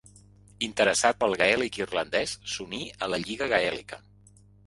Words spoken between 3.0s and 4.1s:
a la Lliga Gaèlica.